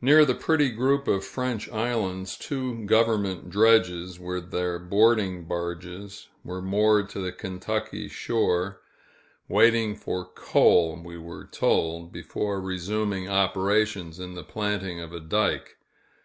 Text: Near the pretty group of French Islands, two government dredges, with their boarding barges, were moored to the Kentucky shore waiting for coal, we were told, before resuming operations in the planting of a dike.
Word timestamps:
Near 0.00 0.24
the 0.24 0.34
pretty 0.34 0.70
group 0.72 1.06
of 1.06 1.24
French 1.24 1.68
Islands, 1.68 2.36
two 2.36 2.84
government 2.86 3.50
dredges, 3.50 4.18
with 4.18 4.50
their 4.50 4.80
boarding 4.80 5.44
barges, 5.44 6.26
were 6.42 6.60
moored 6.60 7.08
to 7.10 7.20
the 7.20 7.30
Kentucky 7.30 8.08
shore 8.08 8.80
waiting 9.48 9.94
for 9.94 10.24
coal, 10.24 11.00
we 11.00 11.16
were 11.18 11.44
told, 11.46 12.10
before 12.10 12.60
resuming 12.60 13.28
operations 13.28 14.18
in 14.18 14.34
the 14.34 14.42
planting 14.42 14.98
of 14.98 15.12
a 15.12 15.20
dike. 15.20 15.76